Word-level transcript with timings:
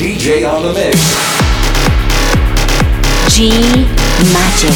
DJ 0.00 0.48
on 0.50 0.62
the 0.62 0.72
mix. 0.72 0.96
G 3.36 3.50
Magic. 4.32 4.72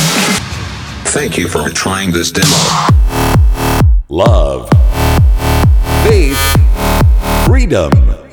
Thank 1.14 1.38
you 1.38 1.48
for 1.48 1.70
trying 1.70 2.12
this 2.12 2.30
demo. 2.30 2.54
Love. 4.10 4.68
Faith. 6.04 6.36
Freedom. 7.46 7.90
Go! 7.90 8.28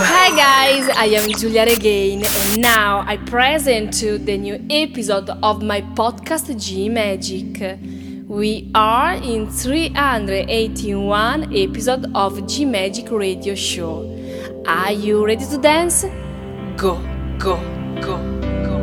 Hi 0.00 0.30
guys, 0.34 0.88
I 0.96 1.04
am 1.20 1.28
Giulia 1.28 1.66
Regain, 1.66 2.24
and 2.24 2.62
now 2.62 3.04
I 3.06 3.18
present 3.18 3.92
to 4.00 4.16
the 4.16 4.38
new 4.38 4.58
episode 4.70 5.28
of 5.28 5.62
my 5.62 5.82
podcast 5.82 6.48
G 6.58 6.88
Magic. 6.88 7.78
We 8.26 8.70
are 8.74 9.16
in 9.16 9.50
381 9.50 11.54
episode 11.54 12.10
of 12.14 12.46
G 12.46 12.64
Magic 12.64 13.10
Radio 13.10 13.54
Show. 13.54 14.23
Are 14.66 14.92
you 14.92 15.26
ready 15.26 15.44
to 15.44 15.58
dance? 15.58 16.06
Go, 16.78 16.96
go, 17.36 17.60
go, 18.00 18.16
go. 18.64 18.78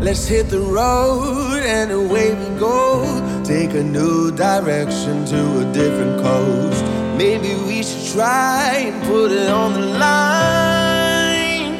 Let's 0.00 0.28
hit 0.28 0.50
the 0.50 0.60
road 0.60 1.64
and 1.64 1.90
away 1.90 2.32
we 2.32 2.60
go. 2.60 3.42
Take 3.42 3.74
a 3.74 3.82
new 3.82 4.30
direction 4.30 5.24
to 5.24 5.68
a 5.68 5.72
different 5.72 6.22
coast. 6.22 6.84
Maybe 7.18 7.56
we 7.66 7.82
should 7.82 8.12
try 8.12 8.84
and 8.86 9.04
put 9.04 9.32
it 9.32 9.50
on 9.50 9.72
the 9.72 9.86
line. 9.98 11.72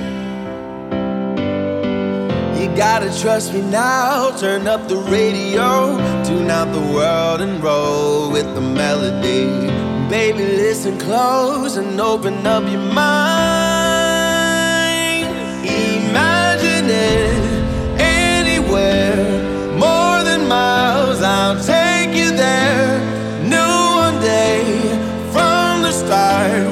You 2.60 2.76
gotta 2.76 3.16
trust 3.20 3.54
me 3.54 3.60
now. 3.60 4.36
Turn 4.36 4.66
up 4.66 4.88
the 4.88 4.96
radio, 4.96 5.98
tune 6.24 6.50
out 6.50 6.72
the 6.72 6.92
world 6.92 7.40
and 7.42 7.62
roll 7.62 8.32
with 8.32 8.52
the 8.56 8.60
melody. 8.60 9.81
Baby, 10.12 10.44
listen 10.44 10.98
close 10.98 11.78
and 11.78 11.98
open 11.98 12.46
up 12.46 12.64
your 12.70 12.82
mind. 12.92 13.24
Imagine 15.64 16.90
it 16.90 17.32
anywhere, 17.98 19.16
more 19.78 20.22
than 20.22 20.46
miles. 20.46 21.22
I'll 21.22 21.58
take 21.64 22.14
you 22.14 22.30
there. 22.36 23.00
Knew 23.42 23.74
one 24.04 24.20
day 24.20 24.62
from 25.32 25.80
the 25.80 25.92
start 25.92 26.71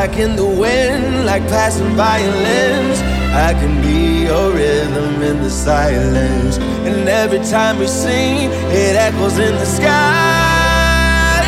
Soundtrack 0.00 0.18
in 0.18 0.36
the 0.36 0.46
wind, 0.46 1.26
like 1.26 1.42
passing 1.48 1.94
violins. 1.94 3.00
I 3.32 3.52
can 3.52 3.82
be 3.82 4.24
your 4.24 4.52
rhythm 4.52 5.22
in 5.22 5.42
the 5.42 5.50
silence, 5.50 6.56
and 6.86 7.08
every 7.08 7.40
time 7.40 7.78
we 7.78 7.86
sing, 7.86 8.50
it 8.50 8.96
echoes 8.96 9.38
in 9.38 9.54
the 9.54 9.66
sky. 9.66 11.44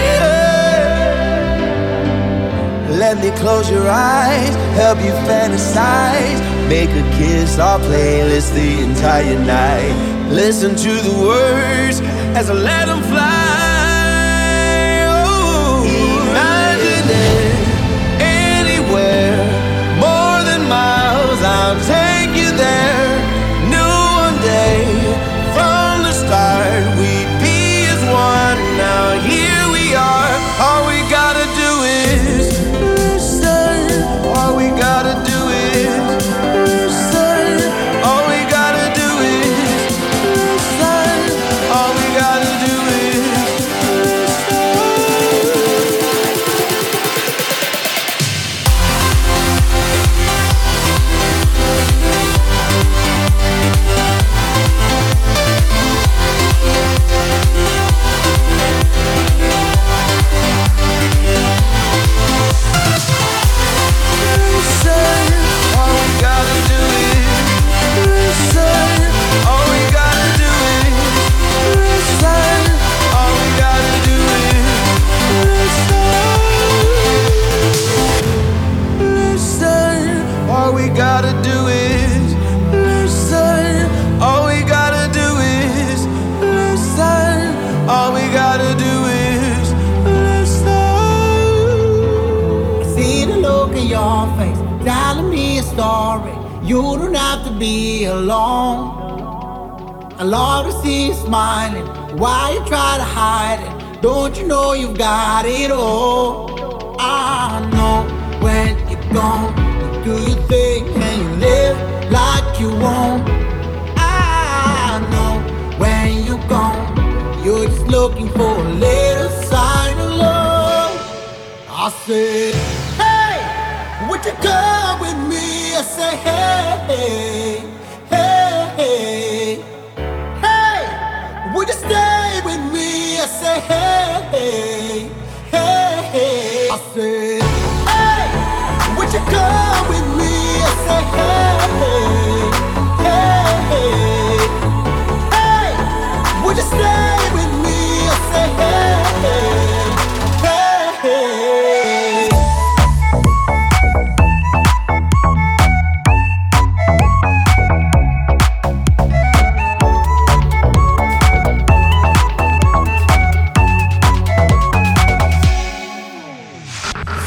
Let 2.90 3.18
me 3.18 3.30
close 3.38 3.70
your 3.70 3.88
eyes, 3.88 4.54
help 4.76 4.98
you 4.98 5.12
fantasize. 5.28 6.40
Make 6.68 6.90
a 6.90 7.16
kiss 7.16 7.58
our 7.58 7.78
playlist 7.78 8.54
the 8.54 8.82
entire 8.84 9.38
night. 9.38 10.28
Listen 10.30 10.76
to 10.76 10.92
the 11.08 11.14
words 11.26 12.00
as 12.36 12.50
I 12.50 12.54
let 12.54 12.86
them 12.86 13.02
fly. 13.02 13.41
Miles. 21.74 21.90
I'll 21.90 22.01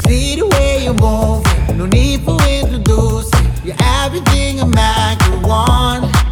See 0.04 0.36
the 0.36 0.46
way 0.46 0.84
you 0.84 0.94
move, 0.94 1.44
no 1.76 1.86
need 1.86 2.22
for 2.22 2.38
introducing. 2.42 3.46
You're 3.64 3.76
everything 3.80 4.60
a 4.60 4.66
man 4.66 5.18
could 5.18 5.42
want. 5.42 6.25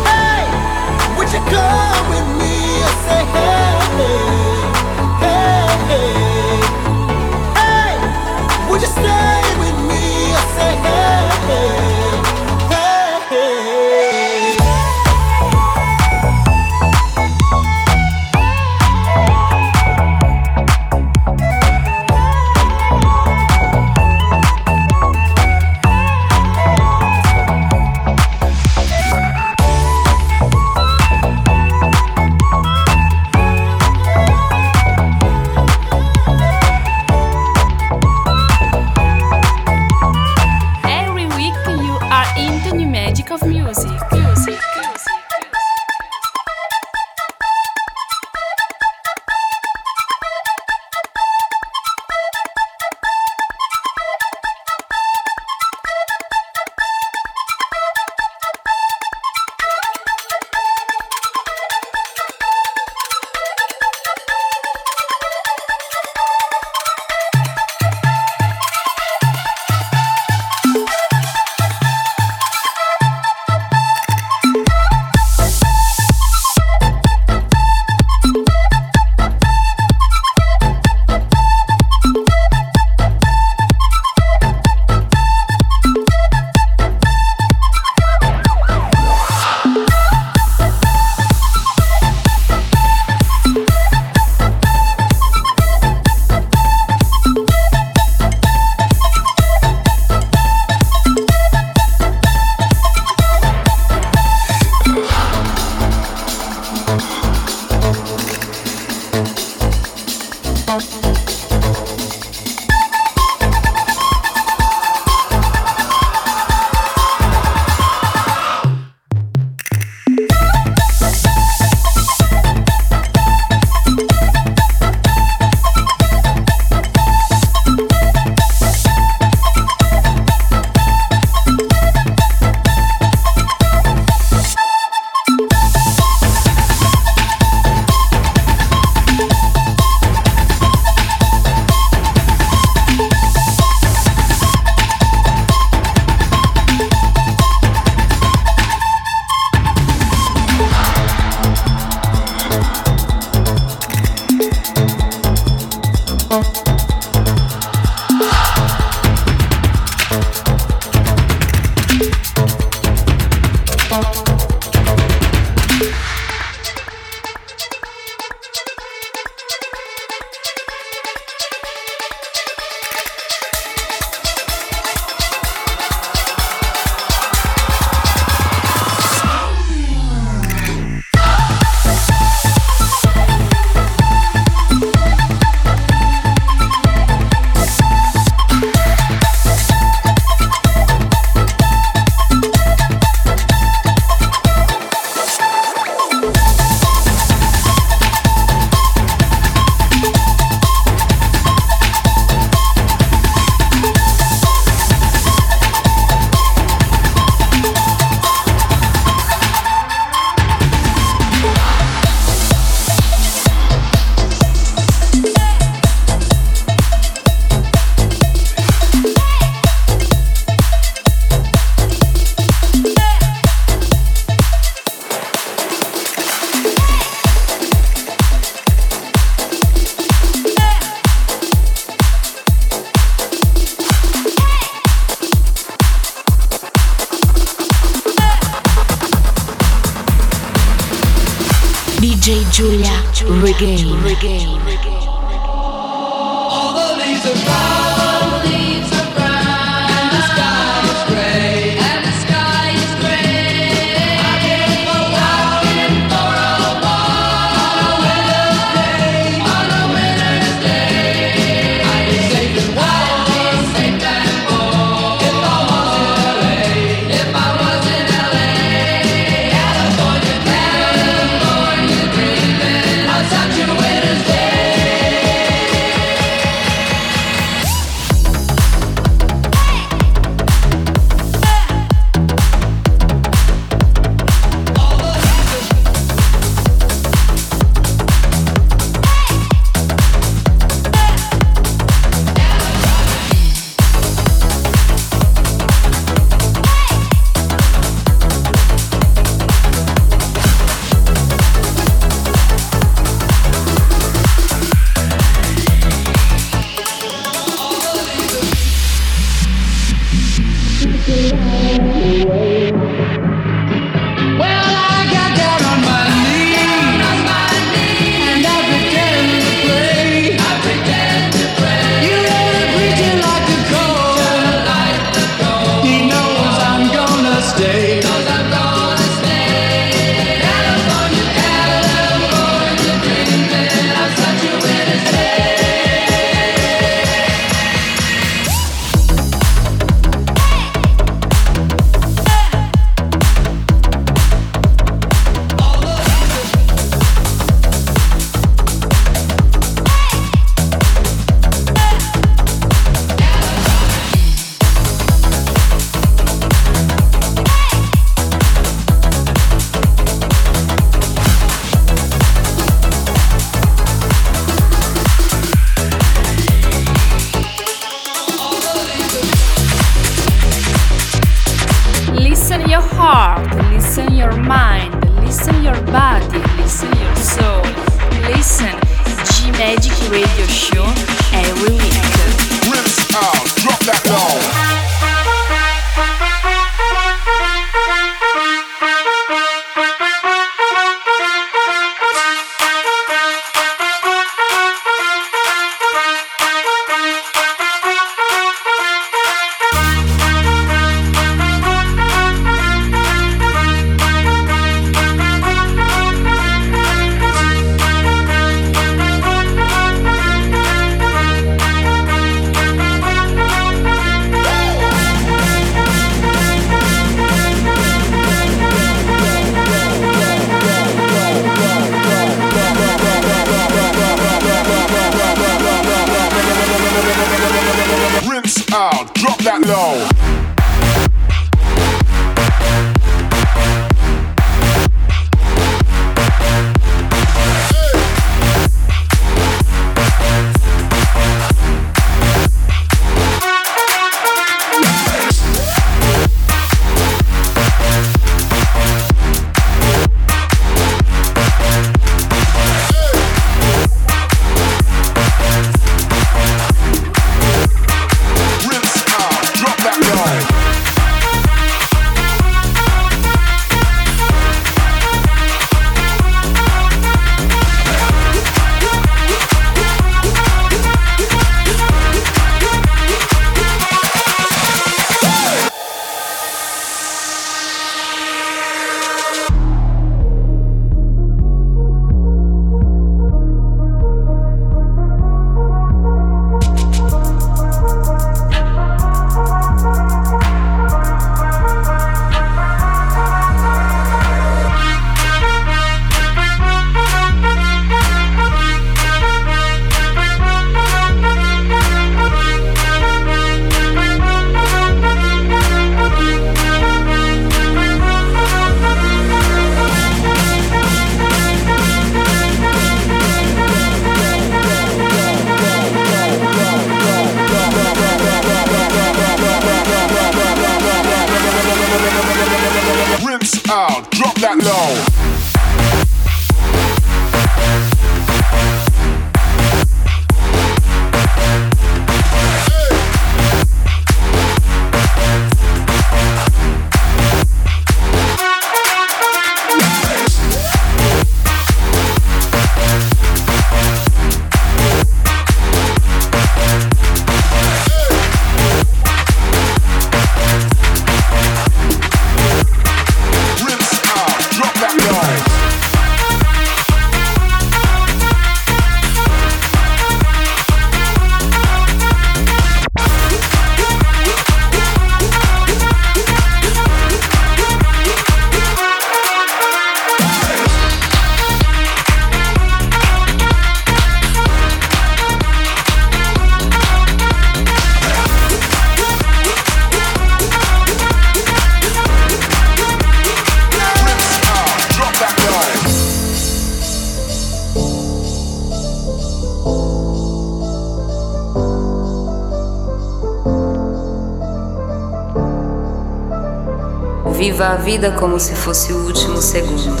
Vida 597.90 598.12
como 598.12 598.38
se 598.38 598.54
fosse 598.54 598.92
o 598.92 598.98
último 598.98 599.42
segundo. 599.42 600.00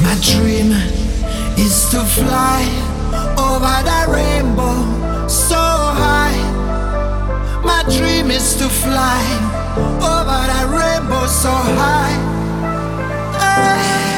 My 0.00 0.14
dream 0.20 0.72
is 1.58 1.90
to 1.90 2.02
fly 2.06 2.64
over 3.36 3.82
the 3.84 4.10
rainbow 4.10 5.28
so 5.28 5.54
high. 5.54 6.40
My 7.62 7.82
dream 7.94 8.30
is 8.30 8.54
to 8.54 8.66
fly 8.66 9.22
over 10.00 10.46
the 10.52 10.66
rainbow 10.74 11.26
so 11.26 11.50
high. 11.50 12.16
Hey. 13.38 14.11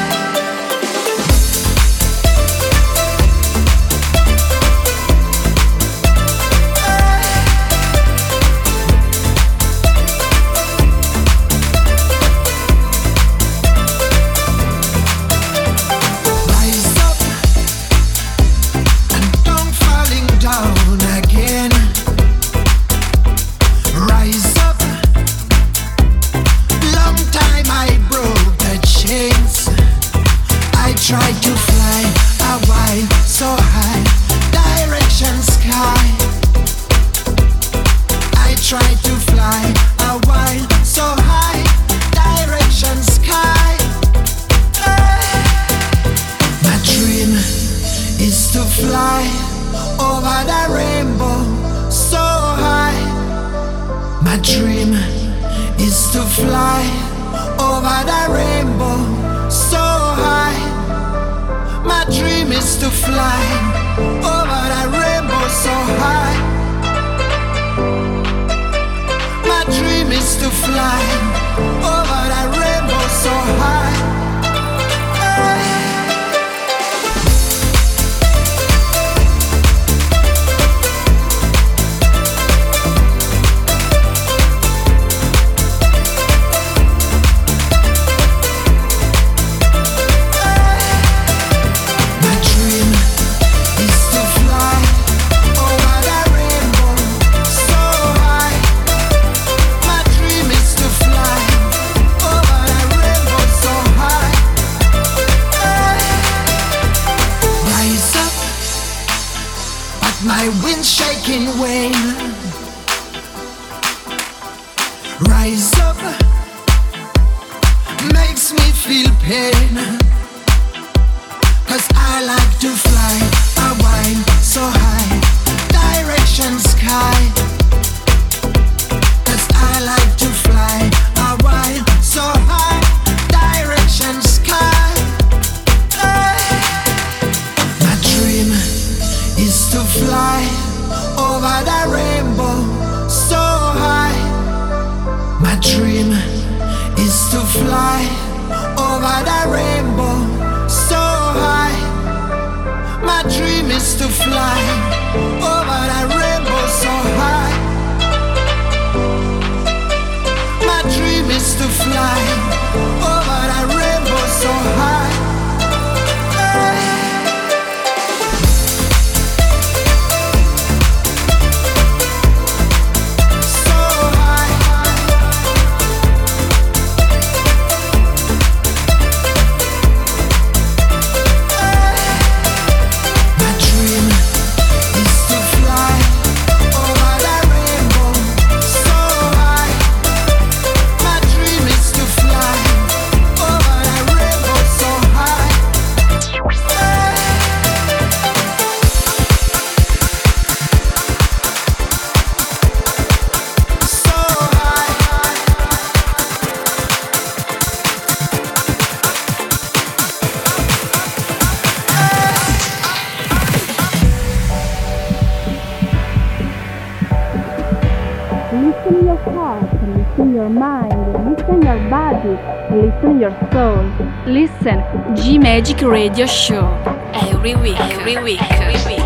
Listen 218.83 219.05
your 219.05 219.17
heart, 219.17 219.63
listen 219.87 220.35
your 220.35 220.49
mind, 220.49 220.93
listen 221.29 221.61
your 221.61 221.89
body, 221.89 222.35
listen 222.75 223.19
your 223.19 223.31
soul. 223.51 223.83
Listen 224.27 224.83
G-Magic 225.15 225.81
Radio 225.81 226.25
Show. 226.25 226.67
Every 227.13 227.55
week, 227.55 227.79
every 227.79 228.17
week, 228.21 228.41
every 228.51 228.75
week. 228.85 229.05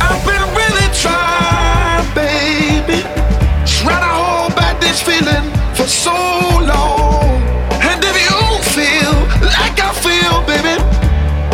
I've 0.00 0.20
been 0.26 0.44
really 0.58 0.88
trying, 0.92 2.04
baby. 2.14 3.02
Trying 3.64 4.02
to 4.02 4.12
hold 4.12 4.56
back 4.56 4.80
this 4.80 5.00
feeling 5.00 5.46
for 5.74 5.86
so 5.86 6.12
long. 6.12 7.40
And 7.80 8.02
if 8.02 8.16
you 8.20 8.30
don't 8.30 8.64
feel 8.64 9.12
like 9.40 9.78
I 9.80 9.92
feel, 10.04 10.42
baby, 10.44 10.82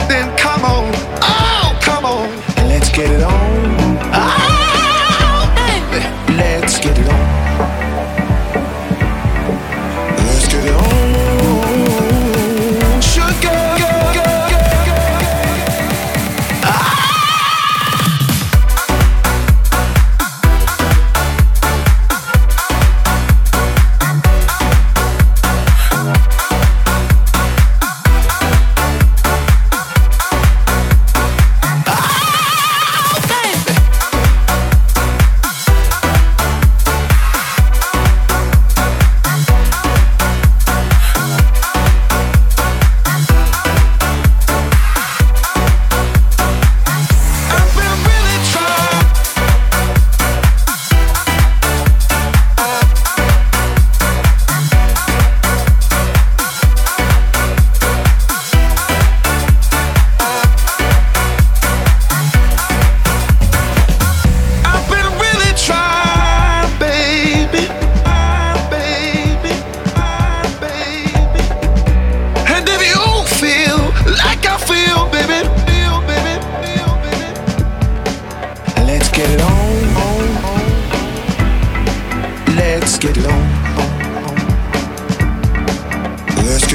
then 0.08 0.36
come 0.36 0.64
on. 0.64 0.90
Oh, 1.22 1.78
come 1.82 2.04
on. 2.04 2.26
And 2.58 2.68
let's 2.68 2.88
get 2.90 3.10
it 3.10 3.22
on. 3.22 3.49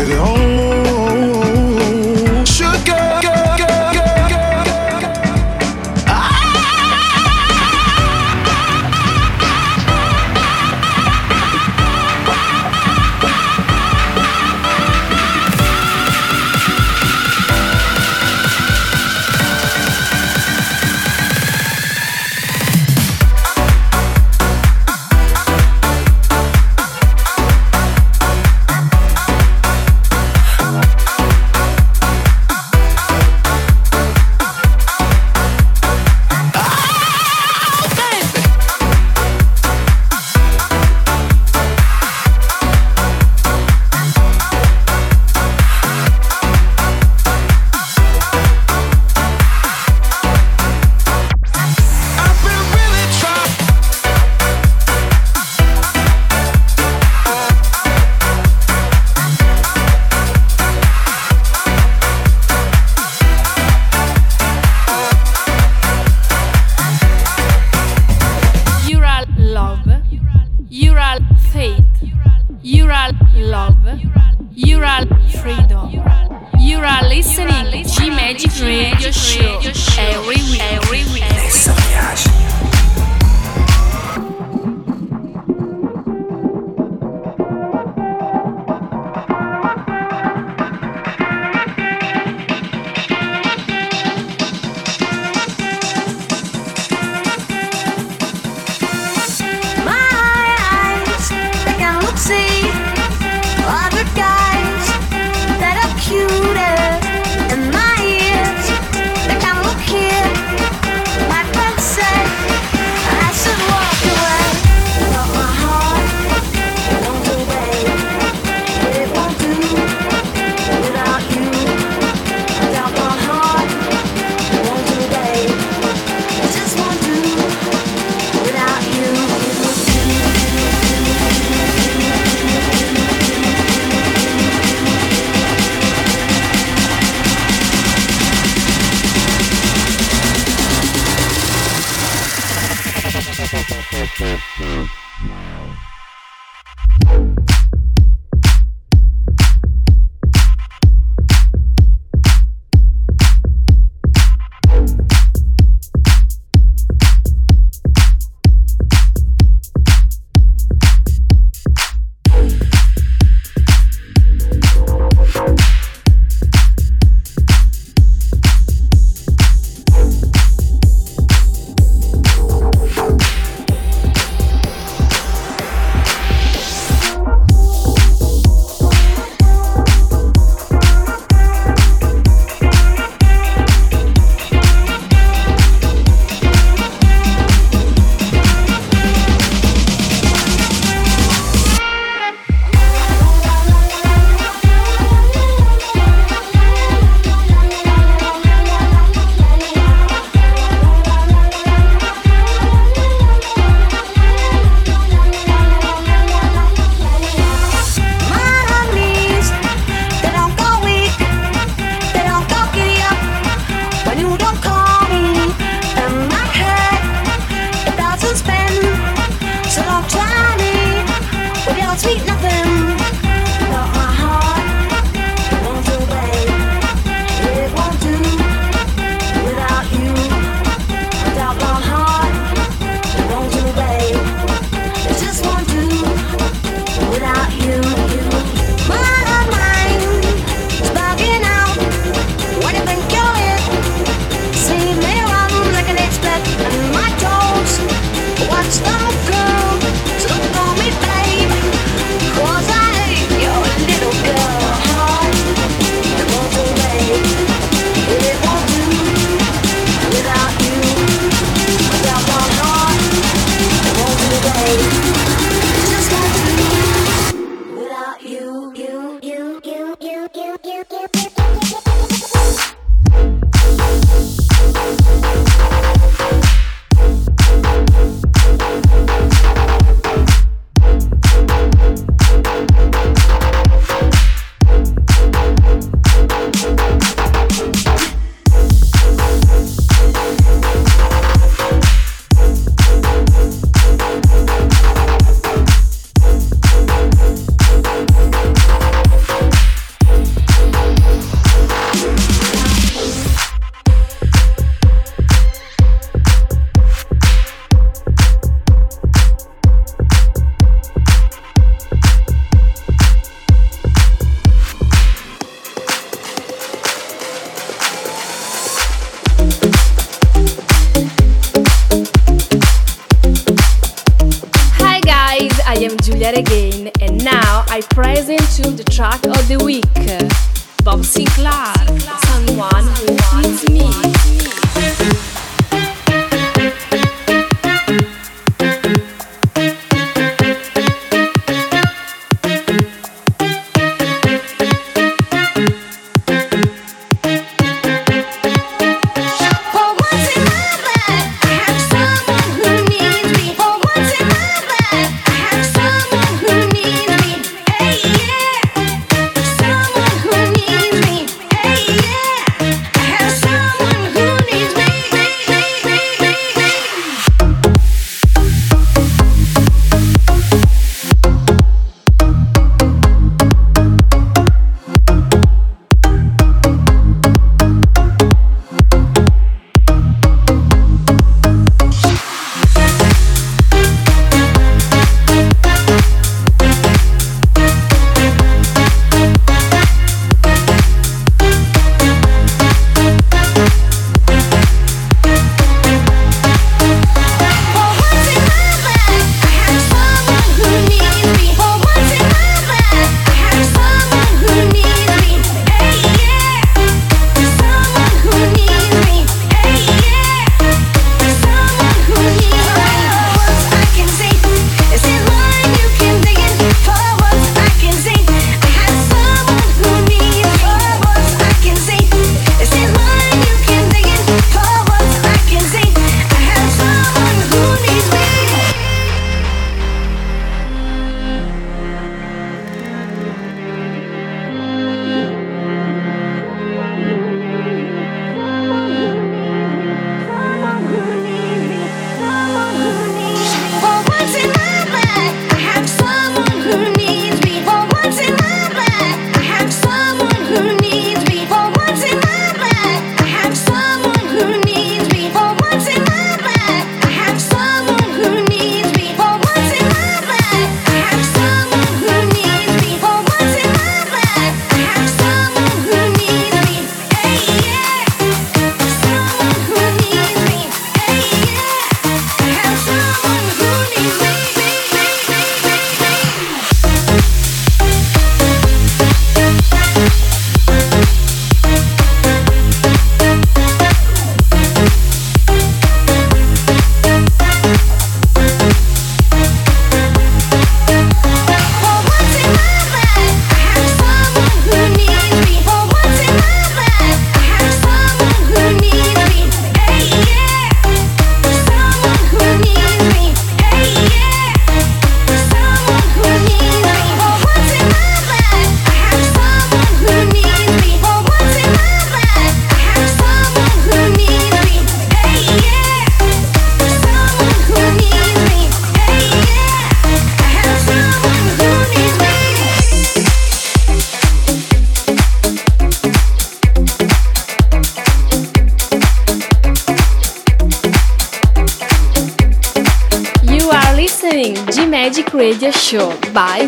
it 0.09 0.17
home. 0.17 0.44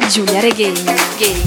Giulia 0.09 0.39
Regain. 0.39 0.73
Game. 1.19 1.46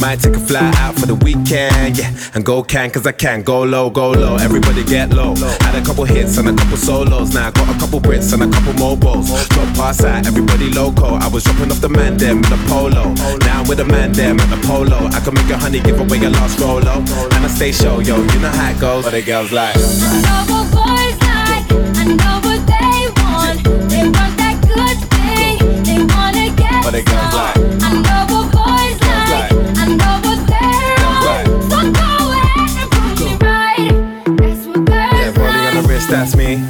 Might 0.00 0.20
take 0.20 0.36
a 0.36 0.40
fly 0.40 0.72
out 0.76 0.94
for 0.94 1.06
the 1.06 1.14
weekend, 1.14 1.98
yeah. 1.98 2.12
And 2.34 2.44
go 2.44 2.62
can, 2.62 2.90
cause 2.90 3.06
I 3.06 3.12
can. 3.12 3.42
Go 3.42 3.62
low, 3.62 3.88
go 3.90 4.10
low, 4.10 4.36
everybody 4.36 4.84
get 4.84 5.10
low. 5.10 5.34
Had 5.34 5.74
a 5.74 5.84
couple 5.84 6.04
hits 6.04 6.36
and 6.38 6.48
a 6.48 6.54
couple 6.54 6.76
solos. 6.76 7.34
Now 7.34 7.48
I 7.48 7.50
got 7.50 7.74
a 7.74 7.78
couple 7.78 8.00
Brits 8.00 8.32
and 8.32 8.42
a 8.42 8.48
couple 8.48 8.74
mobiles. 8.74 9.28
Drop 9.48 9.74
pass 9.74 10.04
out, 10.04 10.26
everybody 10.26 10.70
loco. 10.70 11.14
I 11.14 11.28
was 11.28 11.44
dropping 11.44 11.70
off 11.72 11.80
the 11.80 11.88
man 11.88 12.16
them 12.16 12.42
with 12.42 12.52
a 12.52 12.68
polo. 12.68 13.14
Now 13.46 13.60
I'm 13.60 13.68
with 13.68 13.78
the 13.78 13.84
man 13.84 14.12
them 14.12 14.38
at 14.38 14.50
the 14.50 14.60
polo. 14.66 15.06
I 15.08 15.20
can 15.20 15.34
make 15.34 15.50
a 15.50 15.56
honey 15.56 15.80
give 15.80 15.98
away 15.98 16.22
a 16.24 16.30
lost 16.30 16.60
rolo. 16.60 16.98
And 17.34 17.44
I 17.44 17.48
stay 17.48 17.72
show, 17.72 18.00
yo, 18.00 18.16
you 18.16 18.38
know 18.40 18.50
how 18.50 18.70
it 18.70 18.80
goes. 18.80 19.04
But 19.04 19.12
the 19.12 19.22
girls 19.22 19.50
like. 19.52 19.74
boys 19.74 21.16
like, 21.24 21.64
I 21.96 22.04
know 22.04 22.36
what 22.44 22.62
they 22.68 23.00
want. 23.16 23.64
They 23.88 24.04
want 24.04 24.34
that 24.42 24.56
good 24.62 24.98
thing. 25.10 25.84
They 25.84 26.04
but 26.84 26.94
it 26.94 27.04
goes 27.04 27.34
like 27.34 27.75
that's 36.08 36.36
me, 36.36 36.62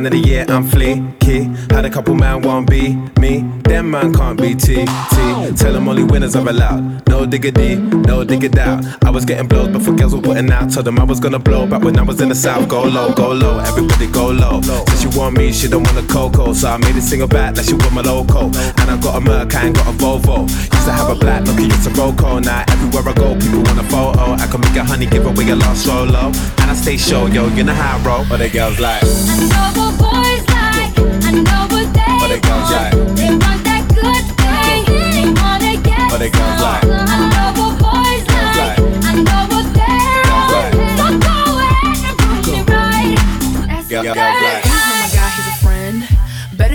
Man 0.00 0.14
of 0.14 0.22
the 0.22 0.28
year, 0.30 0.46
I'm 0.48 0.64
flaky. 0.64 1.42
Had 1.68 1.84
a 1.84 1.90
couple 1.90 2.14
man 2.14 2.40
won't 2.40 2.70
be 2.70 2.94
me. 3.20 3.42
Them 3.64 3.90
man 3.90 4.14
can't 4.14 4.40
be 4.40 4.54
T, 4.54 4.86
T. 4.86 5.52
Tell 5.56 5.74
them 5.74 5.90
only 5.90 6.04
winners 6.04 6.34
are 6.36 6.48
allowed. 6.48 7.06
No 7.06 7.26
diggity, 7.26 7.76
no 7.76 8.24
dig 8.24 8.44
it 8.44 8.56
out 8.56 8.82
I 9.04 9.10
was 9.10 9.24
getting 9.24 9.46
blows 9.46 9.68
before 9.68 9.94
girls 9.94 10.14
were 10.14 10.22
putting 10.22 10.50
out. 10.50 10.72
Told 10.72 10.86
them 10.86 10.98
I 10.98 11.04
was 11.04 11.20
gonna 11.20 11.38
blow 11.38 11.66
back 11.66 11.82
when 11.82 11.98
I 11.98 12.02
was 12.02 12.20
in 12.22 12.30
the 12.30 12.34
south. 12.34 12.66
Go 12.68 12.84
low, 12.84 13.12
go 13.12 13.32
low, 13.32 13.58
everybody 13.58 14.06
go 14.06 14.28
low. 14.28 14.62
Said 14.62 14.98
she 15.00 15.18
want 15.18 15.36
me, 15.36 15.52
she 15.52 15.68
don't 15.68 15.82
want 15.82 15.98
a 15.98 16.06
cocoa 16.10 16.54
So 16.54 16.68
I 16.70 16.78
made 16.78 16.96
a 16.96 17.02
single 17.02 17.28
back 17.28 17.56
like 17.56 17.66
she 17.66 17.74
want 17.74 17.92
my 17.92 18.00
loco. 18.00 18.46
And 18.46 18.90
I 18.90 18.98
got 19.02 19.16
a 19.16 19.20
Merc, 19.20 19.54
I 19.54 19.66
ain't 19.66 19.76
got 19.76 19.86
a 19.86 19.92
Volvo. 19.98 20.48
Used 20.48 20.86
to 20.86 20.92
have 20.92 21.10
a 21.10 21.14
black 21.14 21.42
Nokia, 21.42 21.66
it's 21.66 21.86
a 21.86 21.90
Roco 21.90 22.42
Now 22.42 22.64
everywhere 22.68 23.12
I 23.12 23.12
go, 23.12 23.34
people 23.34 23.62
want 23.64 23.78
a 23.78 23.84
photo. 23.84 24.32
I 24.32 24.46
can 24.46 24.60
make 24.60 24.76
a 24.76 24.84
honey, 24.84 25.06
give 25.06 25.26
away 25.26 25.50
a 25.50 25.56
lost 25.56 25.84
solo. 25.84 26.32
And 26.60 26.70
I 26.70 26.74
stay 26.74 26.96
show, 26.96 27.26
yo, 27.26 27.48
you 27.48 27.64
know 27.64 27.74
how 27.74 27.98
I 27.98 28.02
roll. 28.06 28.24
But 28.28 28.38
the 28.38 28.48
girls 28.48 28.80
like 28.80 29.02
what 32.30 32.40
they 32.40 32.40
but 32.40 32.40
they 32.40 32.48
girls 32.48 32.70
like 32.70 32.92
They 33.16 33.30
want 33.30 33.60
that 33.64 33.84
good 33.90 34.24
thing, 34.38 34.84
they 34.86 35.26
wanna 35.40 35.74
get 35.82 36.10
But 36.10 36.18
the 36.18 36.30
girls 36.30 36.60
like 36.60 36.84
I 36.84 37.26
know 37.32 37.48
what 37.58 37.74
boys 37.82 38.24
like, 38.30 38.78
I 39.04 39.14
know 39.18 39.42
what 39.50 39.66
they're 39.74 40.26
on 40.30 40.70
So 40.98 41.06
go 41.18 41.36
ahead 41.58 41.98
and 42.06 42.16
prove 42.18 42.46
me 42.46 42.58
right 42.72 43.18
That's 43.68 43.90
what 43.90 44.02
girls 44.02 44.16
like 44.16 44.80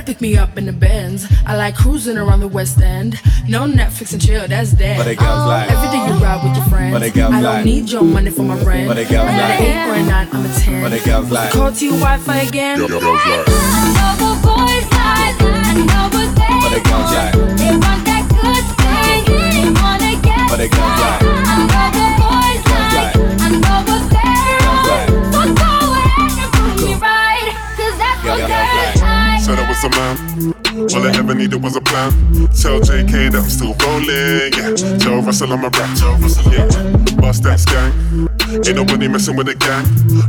pick 0.06 0.22
me 0.22 0.38
up 0.38 0.58
in 0.58 0.66
the 0.66 0.72
Benz. 0.72 1.28
I 1.46 1.56
like 1.56 1.76
cruising 1.76 2.18
around 2.18 2.40
the 2.40 2.48
West 2.48 2.80
End. 2.80 3.20
No 3.48 3.66
Netflix 3.66 4.14
and 4.14 4.22
chill, 4.22 4.48
that's 4.48 4.72
dead. 4.72 4.98
But 4.98 5.06
they 5.06 5.16
girls 5.16 5.42
oh, 5.44 5.48
like. 5.48 5.72
Every 5.72 5.90
day 5.90 6.06
you 6.06 6.24
ride 6.24 6.44
with 6.44 6.56
your 6.56 6.66
friends. 6.68 6.94
But 6.94 7.00
they 7.00 7.12
girls 7.12 7.34
I 7.34 7.42
don't 7.42 7.54
like. 7.56 7.66
need 7.66 7.90
your 7.90 8.04
money 8.04 8.30
for 8.30 8.44
my 8.44 8.56
rent. 8.64 8.88
But 8.88 8.96
they 8.96 9.06
girls 9.06 9.28
I'm 9.28 9.38
like. 9.38 9.60
an 9.60 9.66
eight 9.66 9.90
or 9.90 9.94
a 9.94 10.04
nine, 10.06 10.28
I'm 10.32 10.46
a 10.46 10.54
ten. 10.54 10.82
But 10.84 10.90
they 10.90 11.04
girls 11.04 11.32
like. 11.32 11.52
Call 11.52 11.72
to 11.72 11.86
your 11.86 11.96
Wi-Fi 11.96 12.38
again. 12.38 12.80
Yo, 12.80 12.88
girls 12.88 13.04
like. 13.04 13.46
I 13.48 14.25
But 16.76 16.84
they 16.84 16.92
girls 16.92 17.12
like. 17.16 17.32
They 17.56 17.72
want 17.72 18.04
that 18.04 18.28
good 18.28 18.66
thing, 18.76 19.24
they 19.32 19.72
wanna 19.80 20.12
get 20.20 20.44
But 20.52 20.58
they 20.60 20.68
girls 20.68 21.00
like. 21.00 21.24
I 21.24 21.64
know 21.64 21.88
what 21.88 22.12
boys 22.20 22.64
like, 22.68 23.16
I 23.16 23.48
know 23.64 23.80
what 23.88 24.04
they're 24.12 24.60
on 24.68 24.84
So 25.32 25.56
go 25.56 25.96
ahead 25.96 26.36
and 26.36 26.52
prove 26.52 26.76
me 26.84 27.00
right, 27.00 27.48
cause 27.80 27.96
that's 27.96 28.20
what 28.28 28.44
girls 28.44 29.00
like 29.00 29.40
Said 29.40 29.56
it 29.56 29.68
was 29.72 29.84
a 29.84 29.88
a 29.88 29.90
man. 29.96 30.16
All 30.92 31.08
I 31.08 31.16
ever 31.16 31.34
needed 31.34 31.64
was 31.64 31.78
a 31.78 31.82
plan. 31.82 32.12
Tell 32.52 32.82
JK 32.84 33.32
that 33.32 33.40
I'm 33.40 33.50
still 33.50 33.74
rolling, 33.80 34.52
yeah. 34.60 35.00
Tell 35.00 35.22
Russell 35.22 35.54
I'm 35.54 35.64
a 35.64 35.70
rap, 35.70 35.98
tell 35.98 36.18
Russell, 36.20 36.52
yeah. 36.52 36.68
Bust 37.16 37.44
that 37.44 37.64
gang. 37.68 38.35
Ain't 38.64 38.76
nobody 38.76 39.08
messing 39.08 39.36
with 39.36 39.48
the 39.48 39.56
gang. 39.56 39.84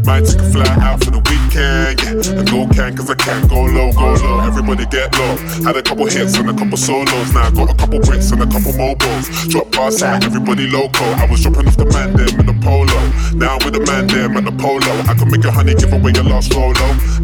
Might 0.05 0.27
take 0.27 0.41
a 0.43 0.49
fly 0.51 0.67
out 0.83 1.03
for 1.05 1.11
the 1.15 1.23
weekend, 1.23 2.03
yeah. 2.03 2.39
And 2.43 2.47
go 2.51 2.67
can, 2.75 2.97
cause 2.97 3.09
I 3.11 3.15
can't 3.15 3.49
go 3.49 3.63
low, 3.65 3.93
go 3.93 4.15
low. 4.19 4.41
Everybody 4.43 4.85
get 4.87 5.15
low. 5.19 5.37
Had 5.63 5.77
a 5.77 5.83
couple 5.83 6.07
hits 6.07 6.37
and 6.37 6.51
a 6.51 6.55
couple 6.55 6.77
solos. 6.77 7.33
Now 7.33 7.47
I 7.47 7.51
got 7.51 7.71
a 7.71 7.77
couple 7.77 8.01
bricks 8.01 8.31
and 8.33 8.43
a 8.43 8.47
couple 8.51 8.73
mobiles. 8.75 9.29
Drop 9.49 9.71
bars 9.73 10.03
out, 10.03 10.25
everybody 10.25 10.67
loco. 10.67 11.05
I 11.23 11.27
was 11.31 11.43
dropping 11.43 11.69
off 11.69 11.77
the 11.77 11.87
man 11.87 12.13
them 12.17 12.41
in 12.41 12.47
the 12.47 12.57
polo. 12.65 12.99
Now 13.39 13.59
with 13.65 13.75
the 13.79 13.83
man 13.87 14.07
them 14.11 14.37
at 14.37 14.45
the 14.45 14.53
polo. 14.59 14.93
I 15.07 15.15
can 15.15 15.31
make 15.31 15.45
a 15.45 15.51
honey 15.53 15.75
give 15.75 15.93
away 15.93 16.13
your 16.15 16.25
last 16.25 16.53
rolo. 16.55 16.75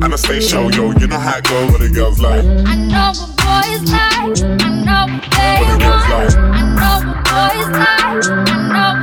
And 0.03 0.13
I 0.13 0.17
stay 0.17 0.41
show, 0.41 0.69
yo. 0.71 0.93
You 1.03 1.07
know 1.09 1.19
how 1.19 1.39
it 1.39 1.45
go. 1.45 1.67
What 1.73 1.81
the 1.81 1.91
girls 1.91 2.21
like. 2.21 2.45
I 2.67 2.77
know 2.79 3.11
what 3.11 3.35
boys 3.43 3.83
like. 3.91 4.39
I 4.63 4.71
know 4.87 5.03
what 5.11 5.27
they 5.35 5.59
What 5.59 5.67
the 5.67 5.83
want. 5.83 6.07
like. 6.15 6.35
I 6.39 6.63
know 6.79 6.97
what 7.03 7.21
boys 7.27 7.69
like. 7.75 8.49
I 8.49 8.57
know 8.71 9.02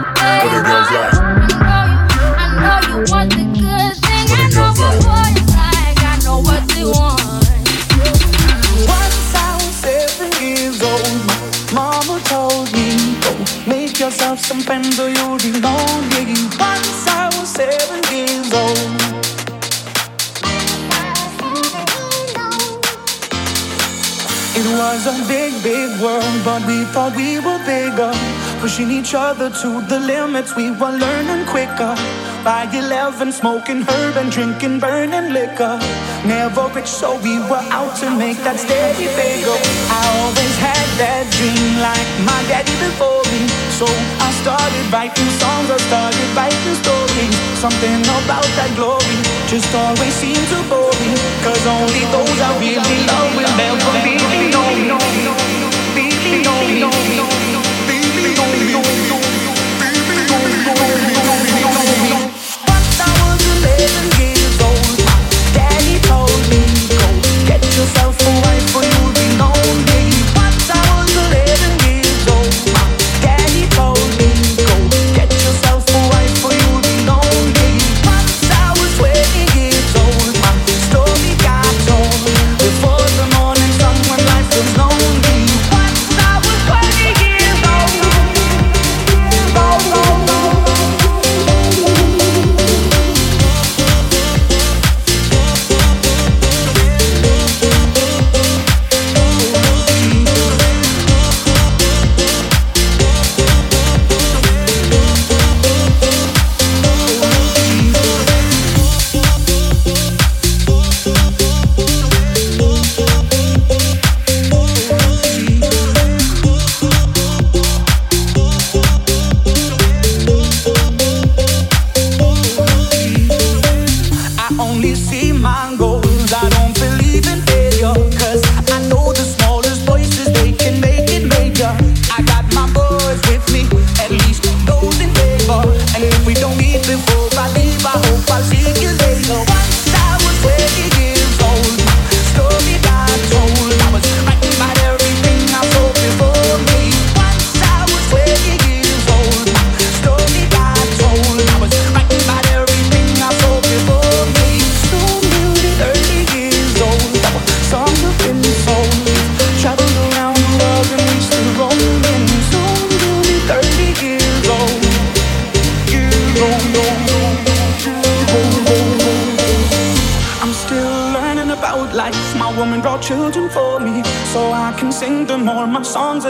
make 14.39 14.45
yourself 14.45 14.45
some 14.45 14.61
friends 14.61 14.99
or 14.99 15.09
you'll 15.09 15.37
be 15.37 15.51
lonely. 15.59 16.33
Once 16.59 17.07
I 17.07 17.29
was 17.33 17.49
seven 17.49 18.01
years 18.13 18.53
old. 18.53 19.19
It 24.55 24.65
was 24.77 25.07
a 25.07 25.27
big, 25.27 25.63
big 25.63 26.01
world, 26.01 26.43
but 26.43 26.65
we 26.67 26.83
thought 26.85 27.15
we 27.15 27.39
were 27.39 27.59
bigger. 27.65 28.49
Pushing 28.60 28.91
each 28.91 29.16
other 29.16 29.49
to 29.49 29.80
the 29.88 29.99
limits, 30.01 30.53
we 30.53 30.70
were 30.70 30.91
learning 30.91 31.47
quicker. 31.47 31.95
By 32.43 32.68
11, 32.68 33.32
smoking 33.32 33.88
herb 33.88 34.18
and 34.18 34.30
drinking 34.30 34.80
burning 34.80 35.32
liquor. 35.32 35.80
Never 36.28 36.68
rich, 36.76 36.91
so 36.91 37.16
we 37.24 37.39
were 37.47 37.64
out 37.72 37.95
to 38.03 38.12
make 38.12 38.36
that 38.43 38.60
steady 38.60 39.07
bigger. 39.16 39.55
I 39.88 40.03
always 40.20 40.55
had 40.60 40.88
that 40.99 41.24
dream 41.39 41.80
like 41.80 42.10
my 42.28 42.36
daddy 42.51 42.76
before 42.84 43.24
me. 43.32 43.47
So 43.80 43.88
I 44.20 44.28
started 44.43 44.86
writing 44.91 45.32
songs, 45.39 45.72
I 45.72 45.80
started 45.88 46.28
writing 46.36 46.76
stories. 46.84 47.36
Something 47.64 48.03
about 48.03 48.43
that 48.60 48.76
glory 48.76 49.20
just 49.47 49.72
always 49.72 50.12
seemed 50.20 50.47
to 50.51 50.60
bore 50.68 50.91
me. 50.99 51.16
Cause 51.47 51.64
only 51.64 52.03
those 52.12 52.39
I 52.43 52.51
really 52.60 52.99
love 53.07 53.32
will 53.39 53.55
never 53.55 53.91
really 54.03 54.51
know 54.51 54.68
me. 54.76 54.91
Really 55.95 56.43
me. 56.43 57.28
Really 58.70 58.82
know 59.09 59.17
me. 59.17 59.49
Really 59.82 60.63
know 60.63 61.09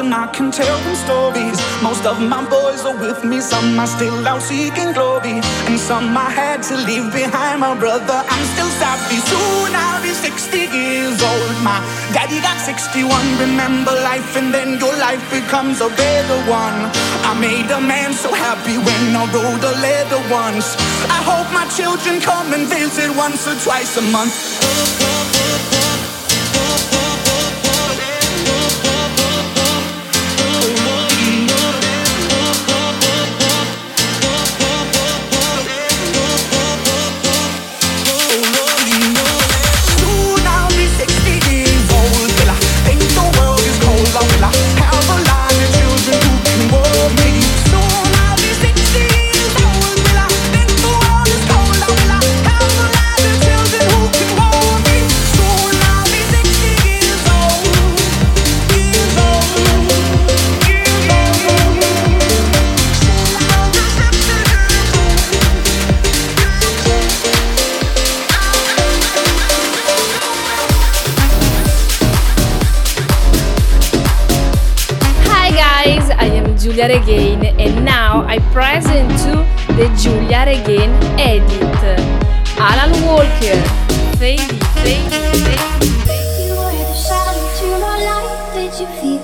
and 0.09 0.15
I 0.15 0.25
can 0.33 0.49
tell 0.49 0.77
them 0.85 0.95
stories. 0.95 1.57
Most 1.83 2.03
of 2.03 2.17
my 2.19 2.41
boys 2.49 2.81
are 2.81 2.97
with 2.97 3.23
me, 3.23 3.39
some 3.41 3.77
are 3.77 3.85
still 3.85 4.17
out 4.27 4.41
seeking 4.41 4.91
glory, 4.93 5.37
and 5.69 5.77
some 5.77 6.17
I 6.17 6.29
had 6.33 6.63
to 6.69 6.75
leave 6.89 7.13
behind. 7.13 7.61
My 7.61 7.77
brother, 7.77 8.17
I'm 8.33 8.45
still 8.53 8.71
savvy. 8.81 9.21
Soon 9.29 9.69
I'll 9.69 10.01
be 10.01 10.09
60 10.09 10.65
years 10.73 11.21
old. 11.21 11.53
My 11.61 11.77
daddy 12.09 12.41
got 12.41 12.57
61. 12.57 13.05
Remember 13.37 13.93
life, 14.01 14.33
and 14.35 14.49
then 14.51 14.79
your 14.81 14.95
life 14.97 15.21
becomes 15.29 15.77
a 15.79 15.89
better 15.93 16.39
one. 16.49 16.77
I 17.29 17.37
made 17.37 17.69
a 17.69 17.79
man 17.79 18.13
so 18.13 18.33
happy 18.33 18.81
when 18.81 19.03
I 19.13 19.29
wrote 19.29 19.61
a 19.61 19.75
letter 19.77 20.21
once. 20.33 20.73
I 21.05 21.21
hope 21.21 21.53
my 21.53 21.69
children 21.77 22.17
come 22.19 22.49
and 22.57 22.65
visit 22.65 23.13
once 23.15 23.45
or 23.45 23.53
twice 23.61 23.93
a 23.97 24.05
month. 24.09 25.08
You 84.89 86.53
were 86.59 86.73
the 86.89 86.95
shadow 86.95 87.45
to 87.59 87.67
my 87.79 87.95
light. 88.07 88.53
Did 88.55 88.73
you 88.79 88.87
feel? 88.99 89.18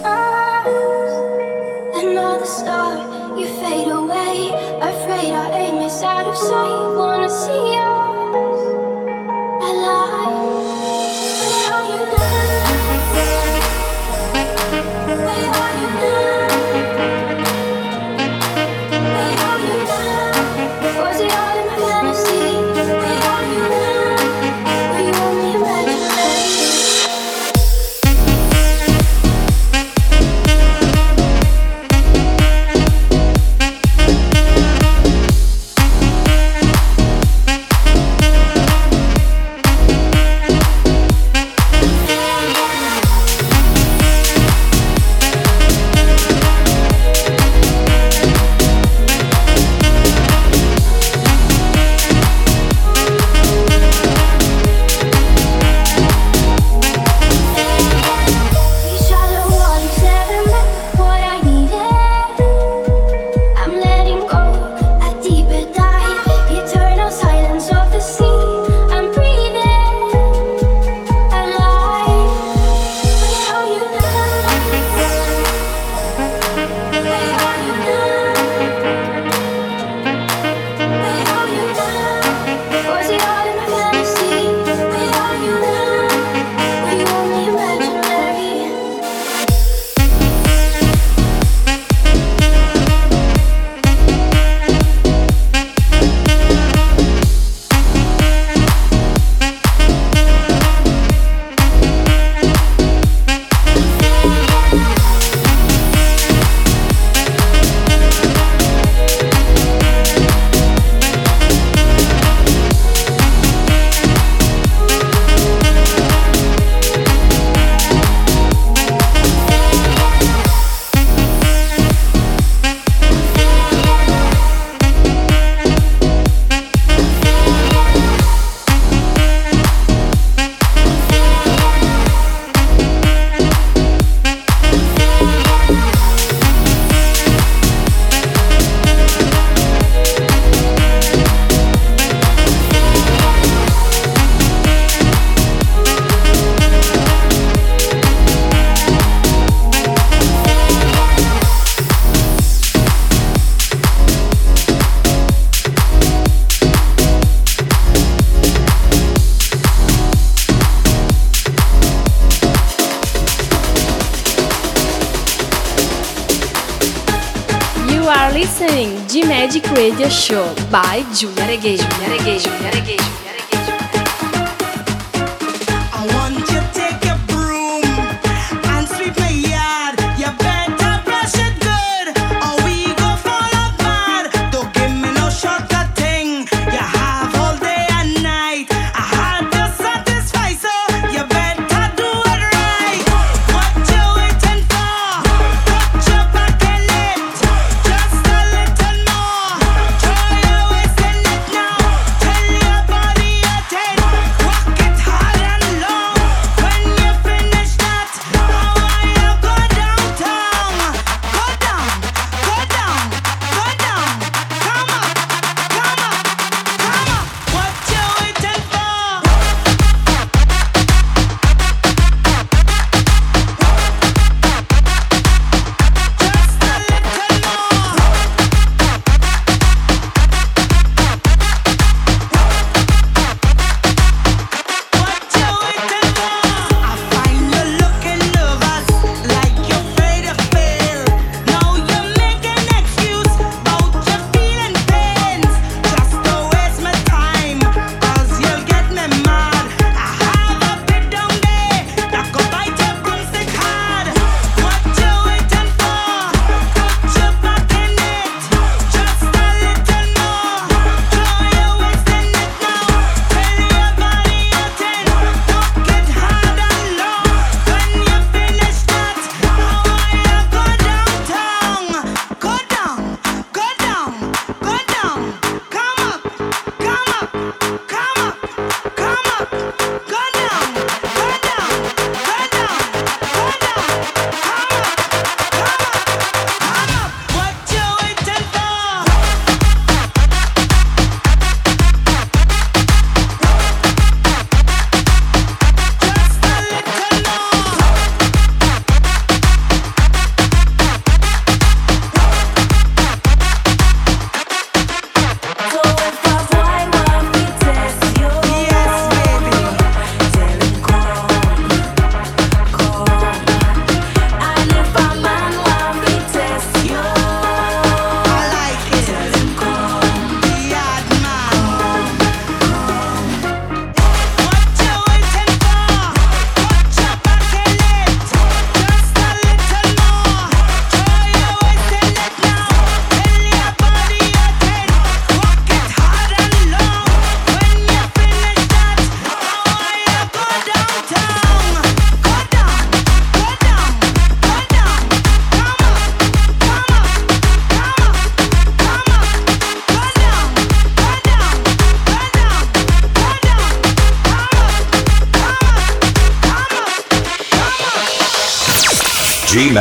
Show 170.10 170.54
by 170.70 171.04
Giulia 171.14 171.48
Regain, 171.48 171.80
Giulia 171.80 172.40
Giulia 172.40 172.95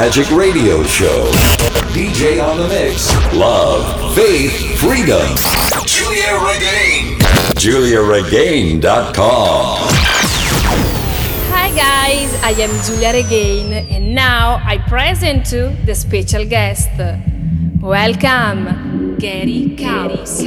Magic 0.05 0.29
Radio 0.33 0.85
Show. 0.85 1.33
DJ 1.97 2.37
on 2.39 2.59
the 2.59 2.69
Mix. 2.69 3.11
Love, 3.33 4.15
Faith, 4.15 4.53
Freedom. 4.79 5.27
Giulia 5.87 6.39
Regain. 6.45 7.19
GiuliaRegain.com. 7.57 9.79
Hi 11.49 11.71
guys, 11.71 12.35
I 12.43 12.51
am 12.51 12.83
Giulia 12.85 13.15
Regain 13.15 13.73
and 13.73 14.15
now 14.15 14.61
I 14.63 14.77
present 14.77 15.47
to 15.47 15.71
the 15.87 15.95
special 15.95 16.45
guest. 16.45 16.91
Welcome, 17.81 19.17
Gary 19.17 19.75
Caos. 19.75 20.43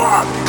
Move 0.00 0.39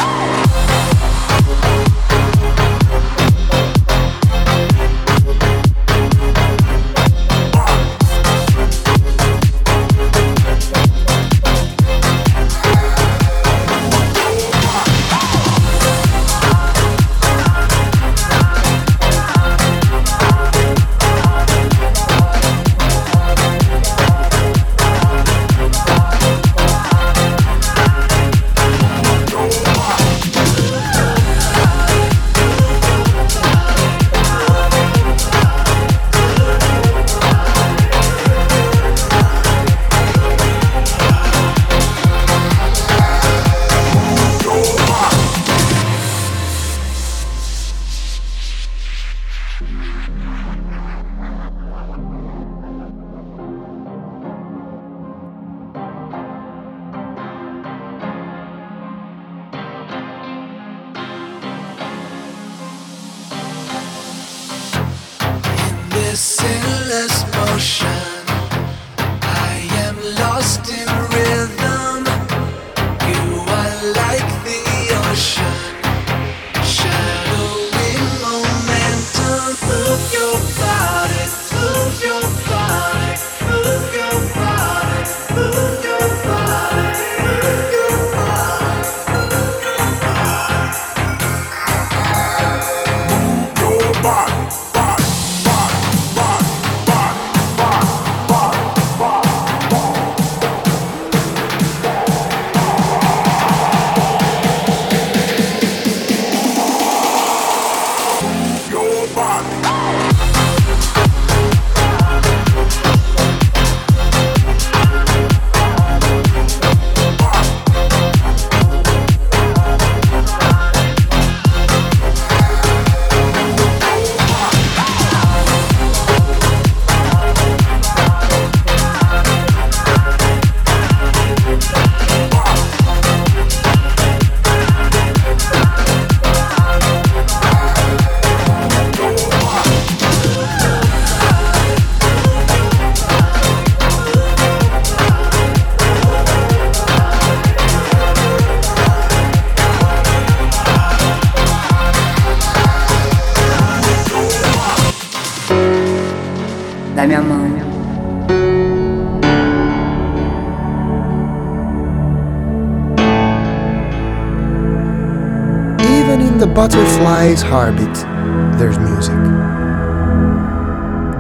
butterfly's 167.32 167.42
heartbeat, 167.42 168.60
there's 168.60 168.78
music. 168.78 169.16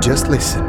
Just 0.01 0.27
listen. 0.27 0.60